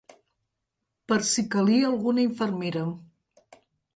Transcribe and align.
...per 1.11 1.17
si 1.31 1.43
calia 1.57 1.91
alguna 1.91 2.25
infermera 2.29 2.85